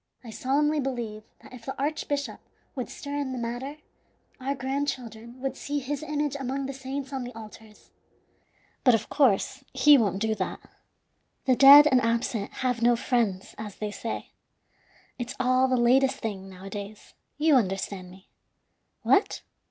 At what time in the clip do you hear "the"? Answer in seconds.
1.63-1.79, 3.33-3.37, 6.65-6.73, 7.23-7.37, 11.45-11.55, 15.67-15.77